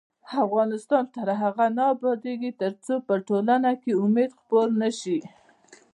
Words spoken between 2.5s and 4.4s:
ترڅو په ټولنه کې امید